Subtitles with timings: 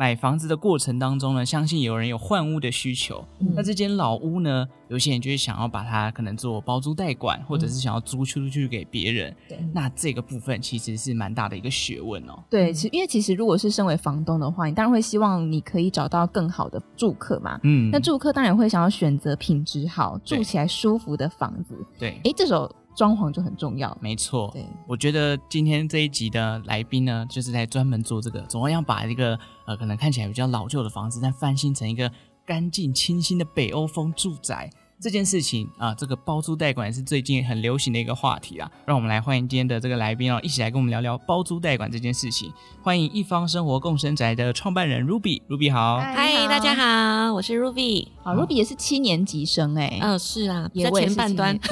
[0.00, 3.22] 买房子的过程当中呢，相信有人有换屋的需求。
[3.38, 9.36] 嗯、那这间老屋呢，有些人就是想要把它可能做包租代管，或者是想要租出去给别人。
[9.46, 12.42] 对、嗯，那这个部分其实是蛮大的一个学问哦。
[12.48, 17.60] 对，其实因为其实如果是身为房东的话，你当然会希望你可以找到更好的住客嘛。
[17.64, 21.76] 嗯，那住客当然会想要选择品质好、住起来舒服的房子。
[21.98, 22.74] 对，哎，这种。
[22.94, 24.50] 装潢就很重要，没错。
[24.52, 32.10] 对，我觉得今天这一集的来宾呢，就是在专门做这个，总要把一个呃，可能看起来比较老旧的房子，再翻新成一个
[32.44, 34.70] 干净清新的北欧风住宅。
[35.00, 38.70] 这件事情啊，这个包租代管是最近很流行的一个话题啊。
[38.84, 42.52] 让我们来欢迎今天的这个来宾哦，一起来跟我们聊聊包租代管这件事情。
[42.82, 48.08] 欢迎一方生活共生宅的创办人 Ruby，Ruby 好，嗨，大家好，我是 Ruby。
[48.22, 51.58] 好，Ruby 也是七年级生哎，嗯，是啊，也在前半段。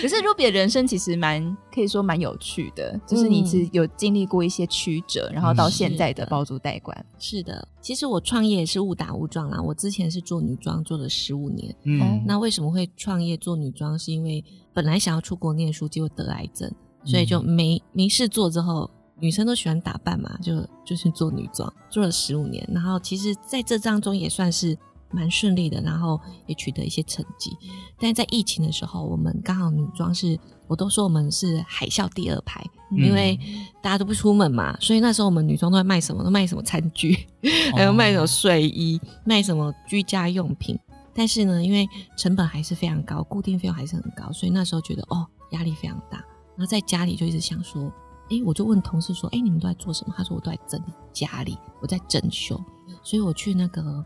[0.00, 7.04] 可是 Ruby 的人生其实蛮可以说蛮有趣的，就是你是有经历过一些曲折，然后到现在的包租代管。
[7.18, 9.60] 是的，其实我创业也是误打误撞啦。
[9.60, 11.17] 我之前是做女装，做的是。
[11.18, 13.98] 十五年，嗯，那为什么会创业做女装？
[13.98, 16.70] 是因为本来想要出国念书，结果得癌症，
[17.04, 18.48] 所以就没没事做。
[18.48, 18.88] 之后
[19.20, 22.64] 女生都喜欢打扮嘛，就就是做女装，做了十五年。
[22.72, 24.78] 然后其实在这当中也算是
[25.10, 27.50] 蛮顺利的，然后也取得一些成绩。
[27.98, 33.38] 但是在疫情的时候，我们刚好女装是，我都说我们是海啸第二排，嗯、因为
[33.82, 36.22] 大家都不出门嘛，所以那时候我们女装都在卖什么？
[36.22, 37.26] 都卖什么餐具，
[37.74, 40.78] 还有卖什么睡衣，卖什么居家用品。
[41.18, 41.84] 但是呢，因为
[42.16, 46.18] 成本还是非常高，固定费用还是很高，所以那时候觉得哦，压力非常大。
[46.56, 47.92] 然后在家里就一直想说，
[48.30, 50.14] 哎，我就问同事说，哎，你们都在做什么？
[50.16, 52.56] 他说我都在整理家里，我在整修。
[53.02, 54.04] 所以我去那个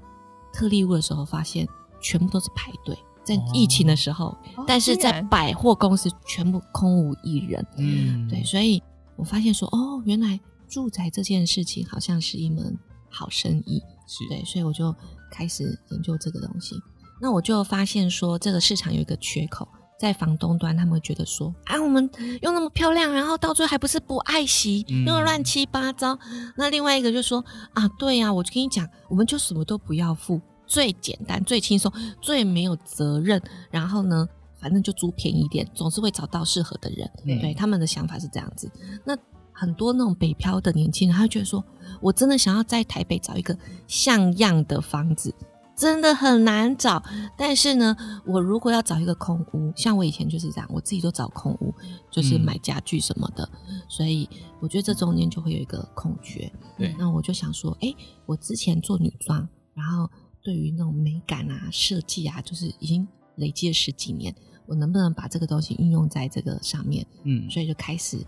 [0.54, 1.68] 特例屋的时候，发现
[2.00, 7.62] 全部都是排队，在疫情的时候，哦、但是在百货公司全部空无一人。
[7.76, 8.82] 嗯，对，所以
[9.16, 12.74] 我发现说，哦，原来住宅这件事情好像是一门
[13.10, 13.82] 好生意。
[14.06, 14.94] 是对，所以我就
[15.30, 16.74] 开始研究这个东西。
[17.22, 22.10] 那我就发现说，这个市场有一个缺口，在房东端，他们会觉得说，啊，我们
[22.40, 26.18] 用那么漂亮，然后到最后还不是不爱惜，用的乱七八糟。
[26.56, 27.44] 那另外一个就说，
[27.74, 33.40] 啊，对呀，我就跟你讲，我们就什么都不要付，最简单、最轻松、最没有责任，
[33.70, 34.26] 然后呢，
[34.58, 37.08] 反正就租便宜一点，总是会找到适合的人。
[37.24, 38.68] 对，对，他们的想法是这样子。
[39.04, 39.16] 那
[39.52, 41.64] 很多那种北漂的年轻人，他会觉得说，
[42.00, 43.56] 我真的想要在台北找一个
[43.86, 45.32] 像样的房子。
[45.74, 47.02] 真的很难找，
[47.36, 47.96] 但是呢，
[48.26, 51.74] 我如果要找一个空屋，像我以前就是这样，我自己都找空屋，
[52.10, 54.28] 就是买家具什么的，嗯、所以
[54.60, 56.40] 我觉得这中间就会有一个空缺。
[56.76, 57.96] 对、嗯，那我就想说，哎、欸，
[58.26, 60.08] 我之前做女装，然后
[60.42, 64.32] 对于那种美感啊、设计啊，就是已经累积了十几年，
[64.66, 67.04] 我能不能把这个东西运用在这个上面？
[67.24, 68.18] 嗯，所以就开始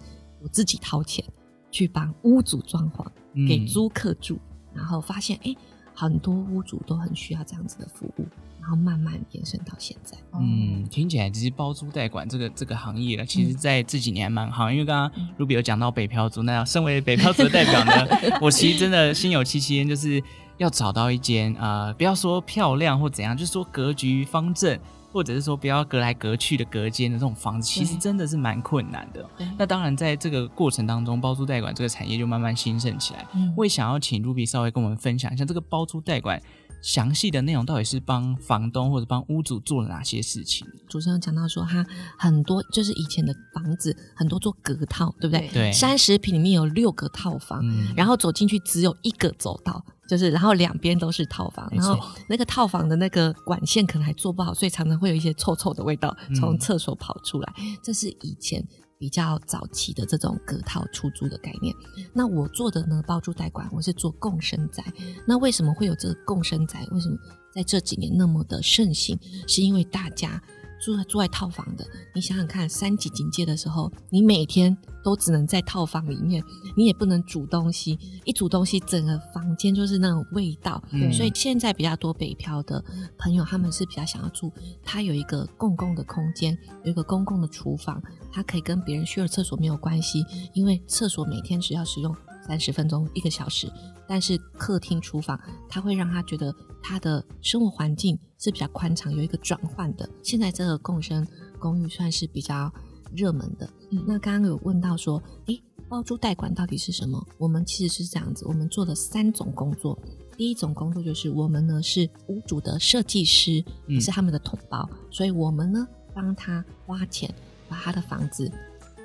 [0.42, 1.24] 我自己掏钱
[1.70, 3.06] 去帮屋主装潢，
[3.46, 4.36] 给租客住，
[4.72, 5.58] 嗯、然后发现，哎、欸。
[5.94, 8.26] 很多屋主都很需要这样子的服务，
[8.60, 10.16] 然后慢慢延伸到现在。
[10.32, 14.70] 嗯，听起来其实包租代管这个这个行业，其实在这几年还蛮好。
[14.70, 20.22] 因为刚刚 Ruby 有讲到北漂族，那身为北漂族的代表呢， 我其实真的心有戚戚，就是
[20.58, 24.78] 要找到一间啊、呃，不要说漂亮或怎样，就是说格局方正。
[25.14, 29.24] 或者是说不要隔来隔去的隔间的这种房子，其实真的是蛮困难的。
[29.56, 33.24] 那当然，在这个过程当中，包租代管这个产业就慢慢兴盛起来。
[33.32, 36.42] 嗯，我也想要请 Ruby 稍微跟我们分享一下这个包租代管
[36.82, 40.66] 详细的内容，到底是帮房东或者帮屋主做了哪些事情？
[40.88, 41.86] 主持人讲到说，他
[42.18, 45.48] 很多就是以前的房子很多做隔套，对不对？
[45.52, 49.84] 对，三十平里面有六个套房，嗯，然后走进去只有一个走道。
[50.08, 51.98] 就是，然后两边都是套房，然后
[52.28, 57.54] 那个套房的那个管线可能还做不好，所以常常会有一些臭臭的味道从厕所跑出来。
[57.58, 58.66] 嗯、这是以前
[58.98, 61.74] 比较早期的这种隔套出租的概念。
[62.12, 64.84] 那我做的呢，包租代管，我是做共生宅。
[65.26, 66.86] 那为什么会有这个共生宅？
[66.90, 67.16] 为什么
[67.54, 69.18] 在这几年那么的盛行？
[69.48, 70.42] 是因为大家。
[70.80, 76.42] 住在住在套房的，你想想看，三级警戒的时候，你每天都只能在套房里面，
[76.76, 80.82] 你也不能煮东西，一煮东西，整个房间就是那种味道。
[80.90, 82.84] 嗯，所以现在比较多北漂的
[83.18, 92.14] 朋友，他们是比较想要住，他有一个公共的空间，有一个公共的厨房，他可以跟别人 share 厕所没有关系，因为厕所每天只要使用
[92.46, 93.70] 三十分钟一个小时，
[94.06, 95.38] 但是客厅厨房，
[95.68, 100.08] 他会让他觉得他的生活环境是比较宽敞，有一个转换的。
[100.22, 101.26] 现在这个共生
[101.58, 102.72] 公寓算是比较
[103.14, 103.68] 热门的。
[103.90, 107.24] 嗯，那刚刚有问到说，诶，包租代管到底是什么？
[107.38, 109.98] 我们其实是这样子，我们做了三种工作。
[110.36, 117.32] 第一种工作就是我们呢是屋主的设计师，嗯、是他们的同胞，所以我们呢帮他花钱
[117.68, 118.50] 把他的房子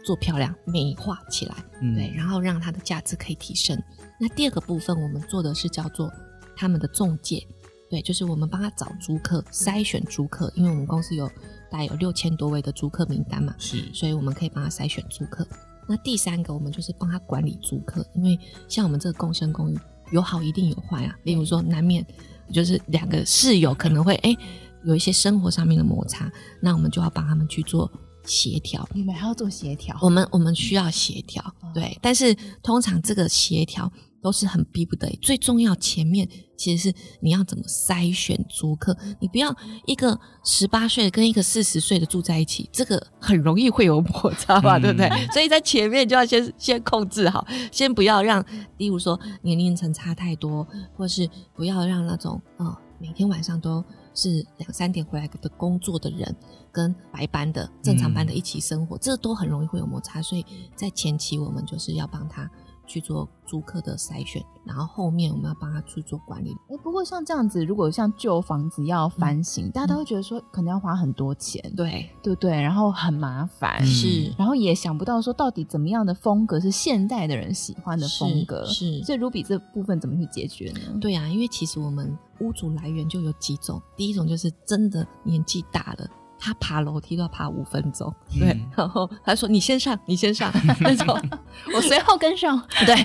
[0.04, 3.82] 做漂亮、美化起来，嗯、对，然后让它的价值可以提升。
[4.20, 6.12] 那第二个部分我们做的是叫做
[6.56, 7.46] 他们的中介，
[7.90, 11.28] 对，就是我们帮他找租客、筛选租客，因为我们公司有
[11.72, 15.48] 大概有六千多位的租客名单嘛，是，所以我们可以帮他筛选租客。
[15.88, 19.78] 那第三个我们就是帮他管理租客，因为像我们这个共生公寓。
[20.12, 22.04] 有好一定有坏啊，例如说难免
[22.52, 24.36] 就是两个室友可能会哎
[24.84, 26.28] 有一些生活上面的摩擦，
[26.60, 27.88] 那我们就要帮他们去做
[28.30, 28.88] 协调。
[28.94, 29.98] 你们还要做协调？
[30.02, 31.44] 我们我们需要协调，
[31.74, 32.34] 对，但是
[32.64, 33.92] 通常这个协调。
[34.22, 36.28] 都是很逼不得已，最重要前面
[36.58, 39.56] 其实是你要怎么筛选租客，你不要
[39.86, 45.10] 一个十八岁跟一个四十岁的住在一起，这个很容易会有摩擦吧，嗯、对不对？
[45.32, 50.68] 所以在前面就要先先控制好，先不要让，例如说年龄层差太多，
[50.98, 51.26] 或是
[51.56, 53.82] 不要让那种嗯每天晚上都
[54.20, 56.36] 是两三点回来的工作的人
[56.72, 60.46] 跟白班的正常班的一起生活，嗯、这都很容易会有摩擦，所以
[60.76, 62.50] 在前期我们就是要帮他。
[62.90, 66.52] 去做租客的筛选，然后后面我们要帮他去做管理。
[66.70, 72.52] 哎，不过像这样子，如果像旧房子要翻新，嗯、大家都会觉得说可能要花很多钱，对对不对？
[72.60, 79.00] 然后很麻烦，是，然后也想不到说到底怎么样的风格是现代的人喜欢的风格，是。
[79.00, 80.98] 是所以 Ruby 这部分怎么去解决呢？
[81.00, 86.10] 对啊，因为其实我们屋主来源就有几种，第一种就是真的年纪大了。
[86.42, 90.50] 他爬楼梯都要爬五分钟，对，嗯、然后他说：“你先上，你先上。
[90.80, 91.08] ”那种
[91.76, 92.96] 我随后跟上，对，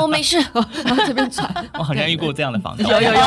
[0.00, 0.36] 我没事，
[0.86, 1.52] 然后这边传。
[1.74, 3.20] 我好像遇过这样的房东，有有有。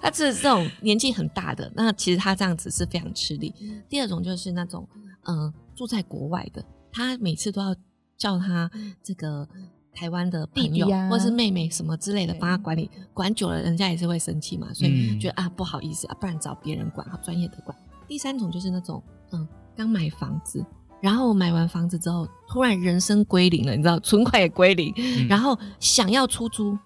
[0.00, 3.54] 他是这种年纪很大的，那其实他这样子是非常吃力。
[3.88, 4.88] 第二种就是那种
[5.26, 7.72] 嗯、呃、住在国外的，他每次都要
[8.18, 8.68] 叫他
[9.00, 9.48] 这个
[9.94, 17.76] 台湾的朋友弟弟、啊、或是妹妹什么之类的帮他管理，管久了人家也是会生气嘛，所以觉得、嗯、啊不好意思啊，不然找别人管，好专业的管。
[18.08, 20.64] 第三种就是那种，嗯，刚买房子，
[21.00, 26.78] 然后买完房子之后，突然人生归零了，你知道，存款也归零，嗯、然后想要出租，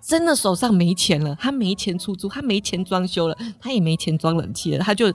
[0.00, 5.10] 真的手上没钱了，他没钱出租，他没钱装修了，他也没钱装冷气了，他就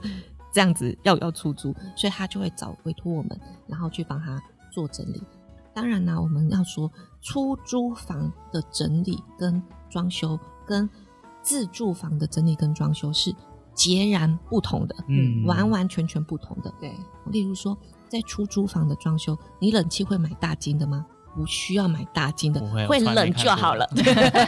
[0.52, 5.22] 这样子要要出租，所以他就会找委托我们，然后去帮他做整理。
[5.72, 6.90] 当然呢，我们要说
[7.20, 10.88] 出租房的整理跟装修，跟
[11.42, 13.34] 自住房的整理跟装修是。
[13.74, 16.72] 截然不同的，嗯，完完全全不同的。
[16.80, 16.92] 对，
[17.30, 17.76] 例如说，
[18.08, 21.04] 在出租房的装修，你冷气会买大金的吗？
[21.34, 23.84] 不需要买大金的，会，会冷就好了，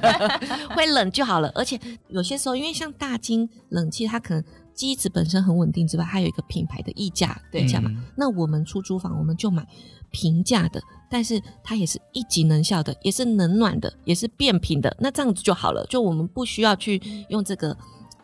[0.76, 1.50] 会冷就好了。
[1.52, 1.76] 而且
[2.06, 7.90] 有些时候，因为像大金冷气，它可能机子本身很稳定之外，还有一个品牌的溢价，对，这样嘛。
[8.17, 9.67] 那我们出租房，我们就买
[10.12, 10.81] 平价的，
[11.11, 14.96] 但是它也是一级能效的，也是冷暖的，也是变频的。
[15.00, 17.76] 那这样子就好了，就我们不需要去用这个。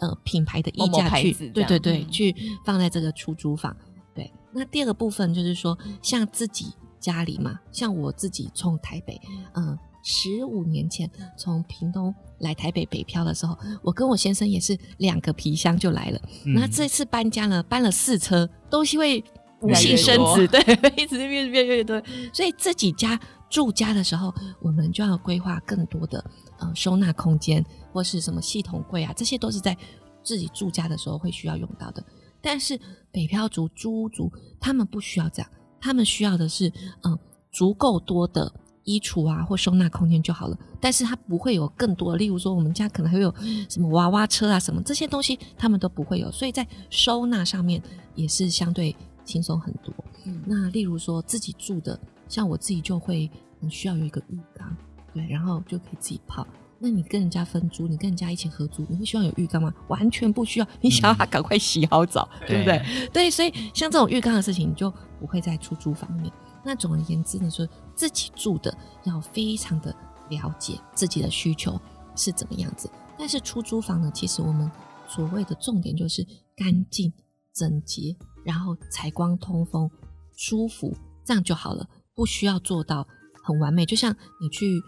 [0.02, 2.34] 呃，品牌的溢价去，对对对，去
[2.64, 3.74] 放在这个出租房。
[4.12, 9.20] 对，那第二个部分就是说，像自己家里嘛，像我自己从台北，
[9.54, 11.08] 嗯，十五年前
[11.38, 16.20] 从屏东来台北北漂的时候，我跟我先生也是两个皮箱就来了。
[16.46, 19.22] 那这次搬家呢，搬了四车，东西会
[19.60, 20.60] 无性生子，对，
[21.00, 22.02] 一直越变越多。
[22.32, 26.24] 所以自己家住家的时候，我们就要规划更多的
[26.62, 27.64] 呃收纳空间。
[27.94, 29.76] 或是什么系统柜啊，这些都是在
[30.22, 32.02] 自己住家的时候会需要用到的。
[32.40, 37.18] 但是北漂族、租屋族，他们不需要这样，他们需要的是嗯
[37.50, 38.50] 足够多的
[38.84, 40.58] 衣橱啊或收纳空间就好了。
[40.80, 43.30] 但是他不会有更多，例如说我们家可能还有
[43.68, 46.32] 什么娃娃车啊什么这些东西，他们都不会有。
[46.32, 47.82] 所以在收纳上面
[48.14, 49.92] 也是相对轻松很多。
[50.24, 53.30] 嗯，那例如说自己住的，像我自己就会
[53.68, 54.74] 需要有一个浴缸，
[55.14, 56.46] 对，然后就可以自己泡。
[56.84, 59.72] 那你跟人家分租，你跟人家一起合租，你会希望有浴缸吗？
[59.86, 62.78] 完全不需要，你想要他赶快洗好澡，嗯、对不对？
[62.78, 66.32] 对，对，所以像这种浴缸的事情，你就不会在出租方面。
[66.64, 67.64] 那总而言之呢，说
[67.94, 69.94] 自己住的要非常的
[70.28, 71.80] 了解自己的需求
[72.16, 72.90] 是怎么样子。
[73.16, 74.68] 但是出租房呢，其实我们
[75.06, 76.26] 所谓的重点就是
[76.56, 77.12] 干净、
[77.54, 79.88] 整洁，然后采光、通风、
[80.36, 80.92] 舒服，
[81.24, 83.06] 这样就好了，不需要做到
[83.44, 83.86] 很完美。
[83.86, 84.82] 就像你去。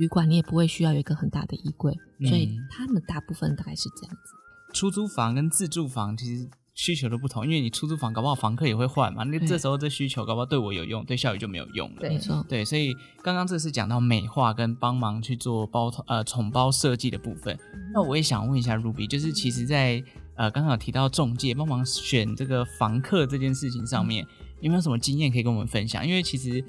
[0.00, 4.32] 旅馆你也不会需要有一个很大的衣柜，嗯、所以他们大部分大概是这样子。
[4.72, 11.96] 出租房跟自住房其实需求都不同，因为你出租房搞不好房客也会换嘛，那这时候这需求搞不好对我有用，对小雨就没有用了。
[12.00, 17.54] 没错，对，所以刚刚这是讲到美化跟帮忙去做包呃宠包设计的部分。
[17.74, 20.02] 嗯、那我也想问一下 Ruby，就是其实在
[20.36, 24.26] 呃刚刚有提到中介帮忙选这个房客这件事情上面。
[24.62, 26.06] 有没有什么经验可以跟我们分享？
[26.06, 26.62] 因为其实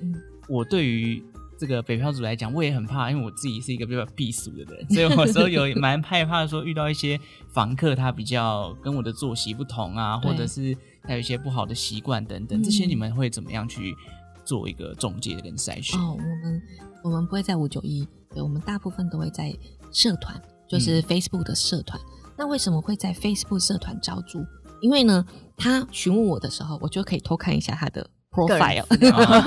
[0.47, 1.21] 我对于
[1.61, 13.95] 这个北漂族来讲，我也很怕，因为我自己是一个比较避暑的人，所以我时候有 蛮害怕说遇到一些房客，他比较跟我的作息不同啊，或者是他有一些不好的习惯等等，这些你们会怎么样去
[14.43, 15.99] 做一个总结跟筛选？
[15.99, 16.61] 哦，我们
[17.03, 19.55] 我们不会在五九一，对，我们大部分都会在
[19.91, 22.01] 社团，就是 Facebook 的社团。
[22.01, 24.43] 嗯、那为什么会在 Facebook 社团招租？
[24.81, 25.23] 因为呢，
[25.55, 28.09] 他询问我的时候，我就可以偷看一下他的。
[28.31, 28.85] Profile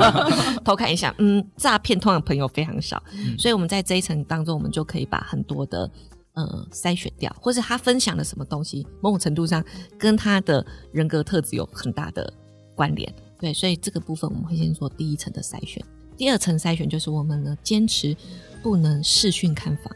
[0.62, 5.90] 偷看一下，嗯，诈骗通常朋友非常少，嗯、所以我们在这一层当中，我们就可以把很多的
[6.34, 9.64] 呃筛选掉，或是他分享的什么东西，某种程度上
[9.98, 12.30] 跟他的人格特质有很大的
[12.74, 13.10] 关联，
[13.40, 15.82] 对，所以这个部分我们会先做第一层的筛选，
[16.16, 18.14] 第二层筛选就是我们呢坚持
[18.62, 19.90] 不能视讯看房，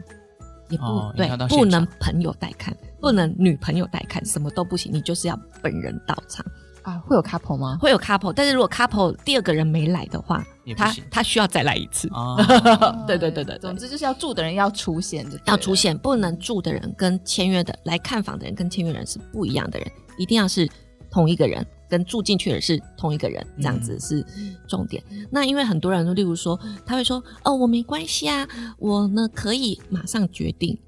[0.71, 6.42] 也不、哦、对，不能朋友带看，不能女朋友带看，什么都不行，你就是要本人到场。
[6.88, 7.76] 啊，会有 couple 吗？
[7.80, 10.42] 会有 couple，但是如果 couple 第二个人没来的话，
[10.75, 12.09] 他他需要再来一次。
[12.12, 12.42] 哦、
[13.07, 20.66] 对对对对，总之就是要住的人要出现，要出现，不能住的人跟签约的来看房的人跟签约人是不一样的人，一定要是
[21.11, 24.25] 同一个人，跟住进去的是同一个人，这样子是
[24.66, 25.02] 重点。
[25.11, 30.78] 嗯、那因为很多人都，例如说，他会说，哦，我没关系啊，我呢可以马上决定。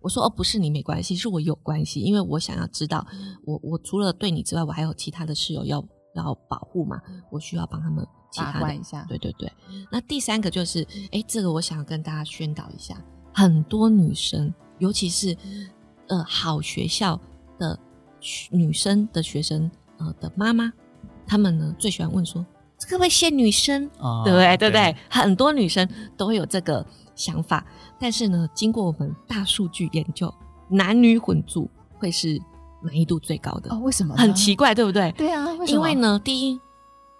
[0.00, 3.06] 我说哦，不是你没关系，是我有关系，因为我想要知道，
[3.44, 7.00] 我我除了对你之外，我还有其他的室友要要保护嘛，
[7.30, 8.74] 我需要帮他们其他的。
[8.74, 9.04] 一下。
[9.08, 9.52] 对对对。
[9.90, 13.02] 那第三个就是，哎，这个我想要跟大家宣导一下，
[13.32, 15.36] 很多女生，尤其是
[16.08, 17.20] 呃好学校
[17.58, 17.78] 的
[18.50, 20.72] 女生的学生呃的妈妈，
[21.26, 22.44] 她们呢最喜欢问说，
[22.78, 24.56] 这个会限女生，哦、对不对？
[24.56, 24.96] 对不对？
[25.10, 27.64] 很多女生都会有这个想法。
[27.98, 30.32] 但是呢，经过我们大数据研究，
[30.68, 31.68] 男女混住
[31.98, 32.40] 会是
[32.80, 33.80] 满意度最高的哦。
[33.80, 34.14] 为什么？
[34.16, 35.12] 很奇怪，对不对？
[35.12, 35.66] 对啊，为？
[35.66, 36.60] 因为呢，第一，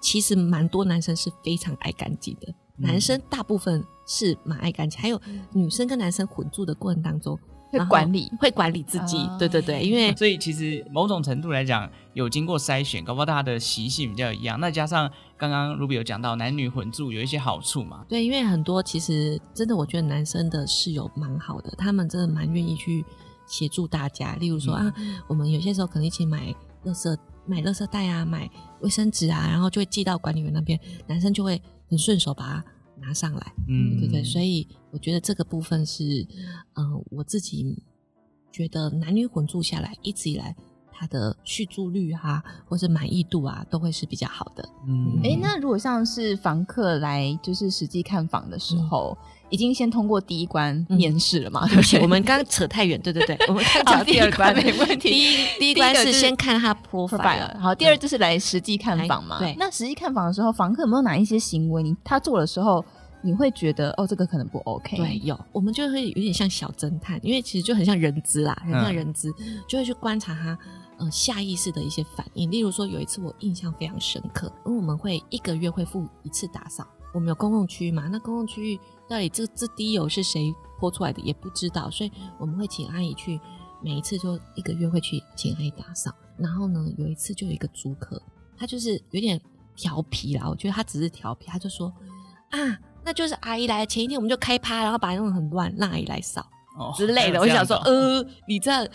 [0.01, 5.21] 其实蛮多男生是非常爱干净的，嗯、男生大部分是蛮爱干净，还有
[5.53, 7.37] 女生跟男生混住的过程当中。
[7.71, 14.59] 会管理，会管理自己，对对对，因为所以其实某种程度来讲，有经过筛选，搞不好大家的习性比较一样。
[14.59, 18.05] 那加上刚刚 Ruby 有讲到男女混住有一些好处嘛？
[18.09, 23.05] 对，因为很多其实真的，我觉得男生的室友蛮好的，他们真的蛮愿意去
[23.47, 24.35] 协助大家。
[24.37, 24.95] 例如说、嗯、啊，
[25.27, 28.49] 我们有些时候可能一起买垃圾、买垃圾袋啊，买
[28.81, 32.65] 卫生纸啊，然后就会寄到管理员那边，男生就会很顺手把它。
[33.01, 36.27] 拿上来，嗯，对对，所以我觉得这个部分是，
[36.75, 37.83] 嗯、呃，我自己
[38.51, 40.55] 觉得男女混住下来，一直以来
[40.91, 44.69] 他的续住率哈、啊，或是满意度啊，都会是比较好的。
[44.87, 51.67] 嗯，哎、欸，那如果像是房客来就是实际看房的时候，嗯、已经先通过第一关面试了嘛？
[51.69, 51.97] 对不起？
[51.99, 55.11] 我们刚刚扯太远，对对对， 我们看讲第二关没问题。
[55.11, 59.39] 第一第一关是先看他 profile，好，第二就是来实际看房嘛。
[59.39, 62.85] 对，那实际看房的时候，房客有没有哪一些行为，你他做的时候？
[63.21, 64.97] 你会觉得哦，这个可能不 OK。
[64.97, 70.57] 对，有，我们就会有点像小侦探，因为其实就很像人资啦，很像人资，嗯、就会去观察他
[70.99, 72.49] 呃下意识的一些反应。
[72.49, 83.41] 例如说，有一次我印象非常深刻，因为我们会一个月会付一次打扫，我们有公共区域嘛，那公共区域到底这这滴油是谁泼出来的也不知道，所以我们会请阿姨去，
[83.83, 86.13] 每一次就一个月会去请阿姨打扫。
[86.37, 88.21] 然后呢，有一次就有一个租客，
[88.57, 89.41] 他就是有点
[89.75, 91.93] 调皮啦，我觉得他只是调皮，他就说
[92.51, 92.79] 啊。
[93.05, 96.47] 那就是阿姨来的前一天，我们就开趴，然后把那种很乱，让阿姨来扫、
[96.79, 97.41] 哦、之类的。
[97.41, 98.87] 我想说，呃，你这样，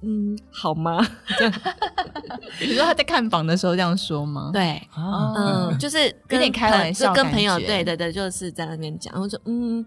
[0.00, 1.06] 嗯，好吗？
[2.60, 4.50] 你说他在看房的时候这样说吗？
[4.52, 9.14] 对，嗯，嗯，就是跟你开玩笑，跟朋友，对对对，就是在那边讲。
[9.20, 9.84] 我就嗯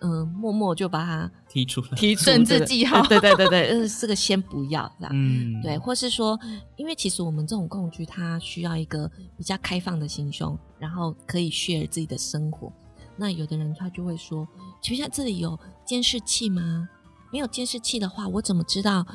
[0.00, 3.02] 嗯，默默就把他提出，提出政治记号。
[3.06, 5.12] 对对对对， 嗯，这个先不要这样。
[5.14, 6.38] 嗯，对，或是说，
[6.76, 12.72] 因为其实我们这种共居，它需要一个比较开放的心胸，然后可以 share 自己的生活。
[13.14, 14.48] 那有的人他就会说
[14.80, 16.88] ：“请问一下，这里有监视器吗？
[17.32, 19.06] 没有监视器的话，我怎么知道，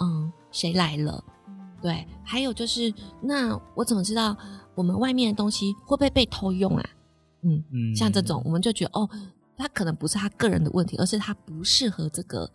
[0.00, 1.22] 嗯，谁来了？
[1.82, 4.36] 对，还有就是，那我怎么知道
[4.74, 6.84] 我们外面的东西会不会被偷用啊？
[7.42, 9.08] 嗯嗯，像这种，我们就觉得哦，
[9.56, 12.50] 他可能不是他个人的问题，而是他不适合这个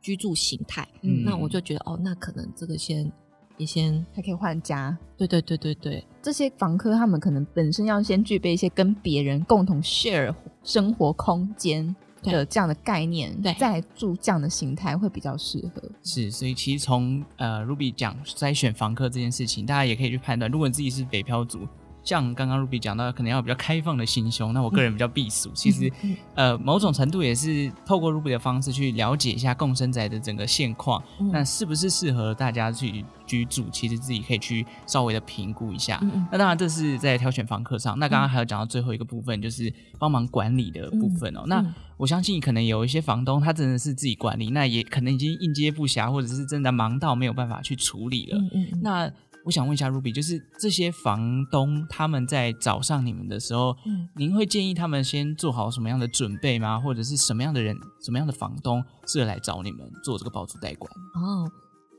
[0.00, 0.88] 居住形态。
[1.02, 3.10] 嗯，那我就觉得哦，那可能这个先。”
[3.58, 15.82] 也先还可以换家，对对对对对，这些房客他们可能本身要先具备一些跟别人共同 share 生活空间的这样的概念，对，再来住这样的形态会比较适合。
[16.02, 21.66] 是，所以其实从呃 Ruby 讲筛选房客这件事情，大家也可以去判断，如果你自己是北漂族，
[22.04, 24.52] 像刚刚 Ruby 讲到，可能要比较开放的心胸。
[24.52, 25.92] 那我个人比较避俗，其实
[26.34, 33.64] 呃，某种程度也是透过 Ruby 的方式去了解一下共生宅的整个现况，那是不是适合大家去居住？
[33.70, 36.02] 其实自己可以去稍微的评估一下。
[36.30, 37.98] 那当然这是在挑选房客上。
[37.98, 41.44] 那刚刚还有讲到最后一个部分，就是帮忙管理的部分哦。
[41.46, 41.64] 那
[41.96, 48.38] 我相信可能有一些房东他真的是自己管理，那也可能已经应接不暇，或者是真的忙到没有办法去处理了。
[48.80, 49.10] 那
[49.44, 56.78] 我想问一下 Ruby，就是这些房东他们在找上你们的时候，嗯，您会建议他们先做好什么样的准备吗？
[56.78, 60.92] 或者是什么样的人、什么样的房东适合来找你们做这个包租代管？
[61.14, 61.50] 哦，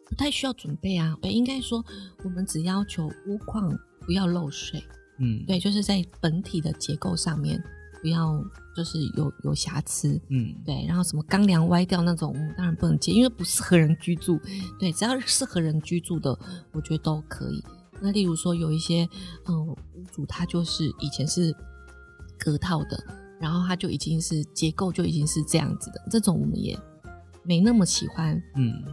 [0.09, 1.83] 不太需要准备啊，对，应该说
[2.23, 3.69] 我们只要求屋况
[4.05, 4.81] 不要漏水，
[5.19, 7.61] 嗯，对，就是在本体的结构上面。
[8.03, 8.43] 不要
[8.75, 14.37] 就是有有瑕疵，嗯，对，然后什么钢梁歪掉那种，当然不能接，因为不适合人居住。
[14.77, 16.37] 对，只要适合人居住的，
[16.73, 17.63] 我觉得都可以。
[18.01, 19.07] 那例如说有一些，
[19.45, 19.77] 嗯，屋
[20.11, 21.55] 主他就是以前是
[22.37, 23.01] 隔套的，
[23.39, 26.77] 然后他就已经是结构就已经是这样子的，这种我们也
[27.43, 28.83] 没那么喜欢，嗯，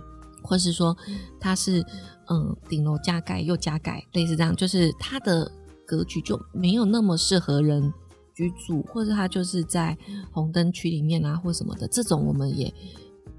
[0.41, 0.97] 或是说
[1.41, 1.85] 他是
[2.29, 5.51] 嗯顶楼加盖又加盖，类似这样，就是他的
[5.85, 7.93] 格局就没有那么适合人。
[8.35, 9.97] 居住，或者他就是在
[10.31, 12.73] 红灯区里面啊，或什么的，这种我们也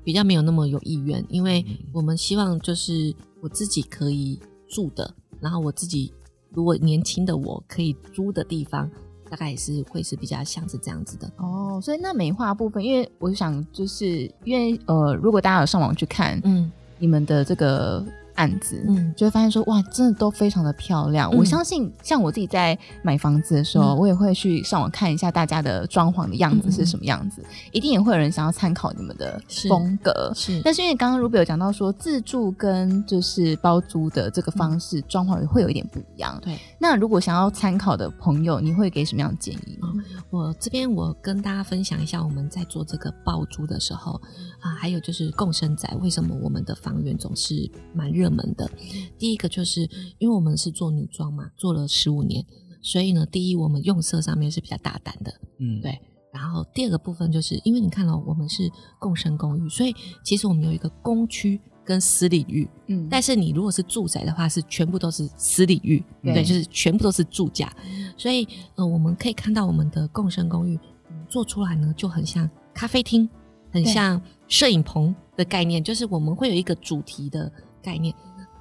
[0.03, 6.13] 比较没有那么有意愿，因为我们希望就是我自己可以住的，然后我自己
[6.51, 8.89] 如果年轻的我可以租的地方，
[9.29, 11.31] 大概也是会是比较像是这样子的。
[11.37, 18.05] 哦，所以那美化部分，因为我想就是因为呃，如果大家有上网去看，嗯，你们的这个。
[18.41, 21.29] 案子，嗯，就会发现说，哇，真的都非常的漂亮。
[21.31, 30.31] 嗯、我相信，像我自己在买房子的时候，嗯、我也会去上网看一下大家的装潢的样子是什么样子，嗯、一定也会有人想要参考你们的风格。
[30.33, 36.39] 是，是但是因为刚刚 Ruby 有讲到说，自住跟就是包租的这个方式，装潢也会有一点不一样。
[36.41, 39.77] 对，那如果想要参考的朋友，你会给什么样的建议？
[39.83, 44.19] 嗯、我这边我跟大家分享一下，我们在做这个包租的时候
[44.61, 48.69] 啊，还有就是共生宅，为什么我们的房源总是蛮热门的，
[49.17, 49.81] 第一个就是
[50.19, 52.45] 因为我们是做女装嘛，做了十五年，
[52.81, 55.99] 所以呢，第一我们用色上面是比较大胆的，嗯，对。
[56.33, 59.93] 然后第二个部分就是因为你看到、哦、我们是共生公寓，所以
[60.23, 67.69] 其实我们有一个公区跟私领域，嗯，但是你如果是住宅的话，是全部都是私领域，对，对，就是全部都是住家，
[68.15, 70.79] 所以呃，我们可以看到我们的共生公寓
[71.27, 73.29] 做出来呢，就很像咖啡厅，
[73.69, 77.49] 很像摄影棚的概念，就是我们会有一个主题的
[77.81, 78.13] 概念。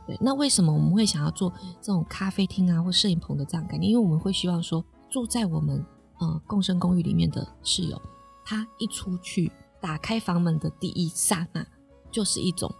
[0.06, 3.90] 对，那为什么我们会想要做这种咖啡厅啊或摄影棚的这样概念？
[3.90, 5.84] 因为我们会希望说，住在我们
[6.20, 8.00] 呃共生公寓里面的室友，
[8.44, 9.50] 他一出去
[9.80, 11.66] 打开房门的第一刹那，
[12.08, 12.72] 就是一种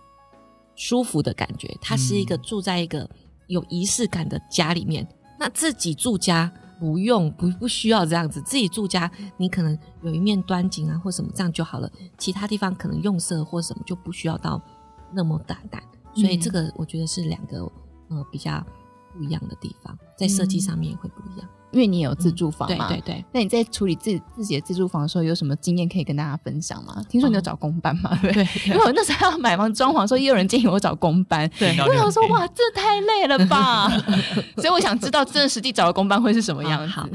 [0.76, 1.76] 舒服的感觉。
[1.82, 3.10] 他是一个住在一个
[3.48, 5.02] 有仪式感的家里面。
[5.02, 14.60] 嗯、那自己住家不用不不需要这样子，自己住家你可能有一面端景啊或什么这样就好了，其他地方可能用色或什么就不需要到
[15.12, 15.82] 那么大胆。
[16.14, 17.60] 所以这个我觉得是两个
[18.08, 18.64] 呃比较
[19.12, 21.48] 不一样的地方，在设计上面也会不一样。
[21.72, 23.24] 因为你也有自住房嘛，嗯、对对对。
[23.32, 27.00] 那你在处理自己自己的自住房的时候，有什么经验可以跟大家分享吗？
[27.08, 28.10] 听说你有找公班嘛？
[28.20, 31.48] 对，因为我那时候要买房装潢的时候，也有人建议我找公班。
[31.60, 33.88] 对，我想说 哇，这太累了吧！
[34.58, 36.88] 所以我想知道，真的实际找的公班会是什么样子？
[36.90, 37.08] 好，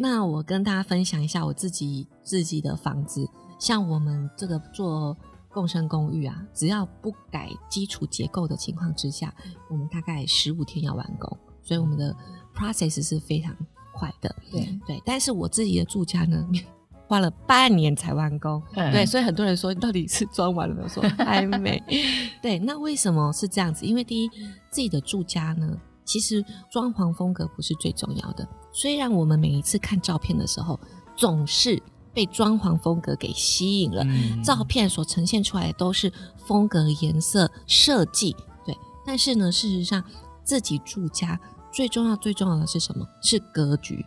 [0.00, 3.24] 那我跟大家分享一下我自己自己的房子，
[3.60, 5.16] 像我们这个做。
[5.52, 9.34] 共生公寓啊，只要不改基础结构的情况之下，
[9.68, 12.14] 我们大概十五天要完工，所以我们的
[12.54, 13.54] process 是非常
[13.92, 14.34] 快的。
[14.50, 16.48] 对对，但是我自己的住家呢，
[17.08, 18.62] 花了半年才完工。
[18.74, 20.88] 嗯、对，所以很多人说你到底是装完了没有？
[20.88, 21.82] 说还没。
[22.40, 23.84] 对，那为什么是这样子？
[23.84, 24.28] 因为第一，
[24.70, 28.48] 自己的住家呢，其实装潢风格不是最重要的。
[28.72, 30.78] 虽然我们每一次看照片的时候，
[31.16, 31.82] 总是。
[32.12, 38.76] 被装潢风格给吸引了，嗯、照片所呈现出来的都是风格、颜色、设计，对。
[39.06, 40.02] 但是呢，事实上
[40.44, 41.40] 自己住家
[41.72, 43.06] 最重要、最重要的是什么？
[43.22, 44.04] 是格局，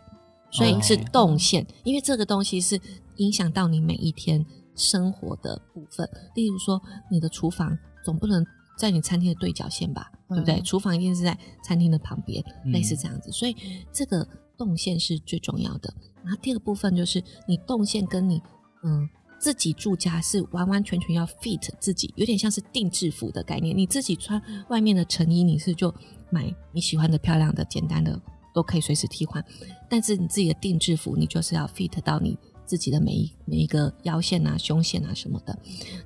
[0.50, 2.80] 所以是动线，哦、因为这个东西是
[3.16, 4.44] 影响到你每一天
[4.76, 6.08] 生活的部分。
[6.34, 8.44] 例如说，你的厨房总不能
[8.76, 10.60] 在你餐厅的对角线吧，对不对？
[10.62, 13.30] 厨房一定是在餐厅的旁边，嗯、类似这样子。
[13.30, 13.56] 所以
[13.92, 15.92] 这个动线是最重要的。
[16.22, 18.42] 然后第二个部分就是你动线跟你
[18.82, 19.08] 嗯
[19.38, 23.76] 自己住家是完完全全要 fit 自己，有点像是定制服的概念。
[23.76, 25.94] 你自己穿外面的成衣，你是就
[26.30, 28.18] 买你喜欢的漂亮的、简单的
[28.54, 29.44] 都可以随时替换。
[29.88, 35.58] 但是你自己的定制服，你就是要 fit 到你自己的每一每一个腰线啊、胸线啊什么的。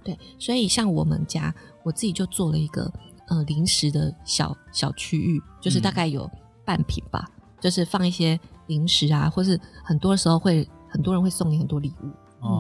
[0.03, 2.93] 对，所以像我们家，我自己就做了一个
[3.29, 6.31] 呃临时的小小区域，就是大概有
[6.65, 7.29] 半瓶吧。
[7.61, 12.11] 就是放一些零食啊，或是很多的时候会很多人会送你很多礼物。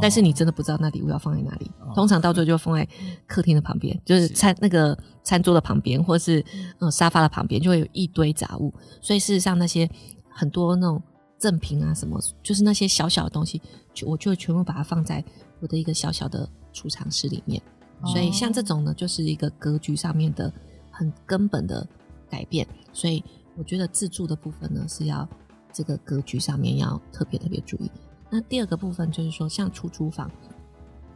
[0.02, 2.84] 但是你真的不知道那礼物要放在哪里，哦、通常到最后就放在
[3.28, 6.44] 客厅的旁边，就是餐那个餐桌的旁边，或是
[6.80, 8.74] 嗯沙发的旁边，就会有一堆杂物。
[9.00, 9.88] 所以事实上那些
[10.28, 11.00] 很多那种
[11.38, 13.62] 赠品啊什么，就是那些小小的东西，
[13.94, 15.24] 就我就全部把它放在
[15.60, 17.62] 我的一个小小的储藏室里面。
[18.00, 20.52] 哦、所以像这种呢，就是一个格局上面的
[20.90, 21.86] 很根本的
[22.28, 22.66] 改变。
[22.92, 23.24] 所以
[23.56, 25.28] 我觉得自住的部分呢，是要
[25.72, 27.90] 这个格局上面要特别特别注意。
[28.30, 30.30] 那第二个部分就是说，像出租房，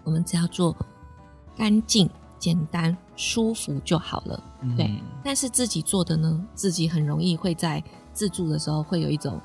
[0.05, 0.77] 我们只要做
[1.57, 2.09] 干净、
[2.39, 4.43] 简单、舒服就好了。
[4.63, 7.83] 嗯、对，但是自己做的呢，自己很容易会在
[8.13, 9.41] 自住的时候会有一种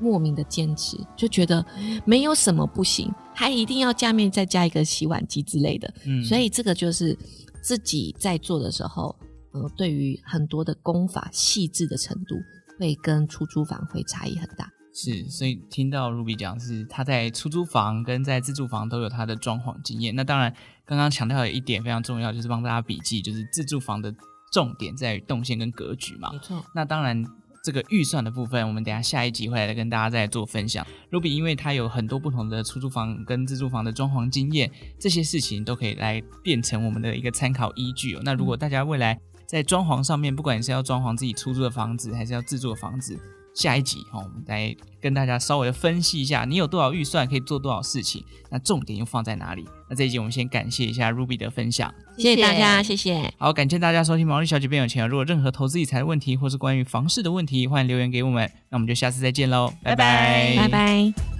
[0.00, 1.64] 莫名的坚持，就觉得
[2.04, 5.92] 没有什么不行，还一定要下面再加一个洗碗机之类的。
[6.04, 7.16] 嗯，所以这个就是
[7.62, 9.14] 自己在做的时候，
[9.52, 12.36] 呃，对于很多的功法细致的程度，
[12.78, 14.70] 会跟出租房会差异很大。
[14.94, 20.16] 是，所以听到 Ruby 讲是他在出租房跟在自住房都有他的装潢经验。
[20.16, 20.52] 那当然，
[20.84, 24.12] 刚刚强调的一点非常重要，就是帮大家笔记，就是自住房的
[24.50, 26.32] 重点在于动线跟格局嘛。
[26.32, 26.64] 没错。
[26.74, 27.24] 那当然，
[27.68, 30.86] 这个预算的部分，我们等下下一集会来跟大家再做分享。
[31.10, 38.22] Ruby 因为他有很多不同的出租房跟自住房的装潢经验，这些事情都可以来变成我们的一个参考依据哦。
[38.24, 43.20] 那如果大家未来在装潢上面，不管是要装潢自己出租的房子，还是要自住的房子，
[43.58, 49.66] 下一集哦，我们来跟大家稍微的分析一下，你有多少预算可以做多少事情，那重点又放在哪里？
[49.90, 53.34] 那这一集我们先感谢一下 Ruby 的分享，谢谢大家，谢谢。
[53.36, 55.08] 好，感谢大家收听毛利小姐变有钱。
[55.08, 58.48] 如果任何投资理财的问题，或是关于房市的问题，欢迎留言给我们。
[58.70, 61.37] 那我们就下次再见喽，拜拜，拜拜。